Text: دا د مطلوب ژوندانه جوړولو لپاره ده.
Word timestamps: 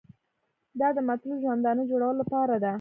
دا 0.79 0.87
د 0.97 0.99
مطلوب 1.09 1.37
ژوندانه 1.43 1.83
جوړولو 1.89 2.19
لپاره 2.21 2.55
ده. 2.63 2.69